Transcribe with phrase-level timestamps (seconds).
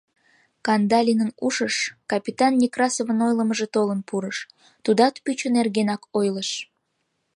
[0.65, 1.75] Кандалинын ушыш
[2.11, 4.37] капитан Некрасовын ойлымыжо толын пурыш:
[4.83, 6.49] «Тудат пӱчӧ нергенак ойлыш.